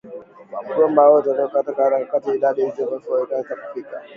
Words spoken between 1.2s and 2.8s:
walio katika hatari zaidi idadi ya